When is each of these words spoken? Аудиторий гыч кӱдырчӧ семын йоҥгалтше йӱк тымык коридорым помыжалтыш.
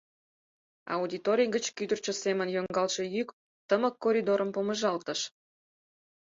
Аудиторий 0.95 1.49
гыч 1.55 1.65
кӱдырчӧ 1.77 2.13
семын 2.23 2.47
йоҥгалтше 2.55 3.03
йӱк 3.15 3.29
тымык 3.67 3.95
коридорым 4.03 4.49
помыжалтыш. 4.55 5.19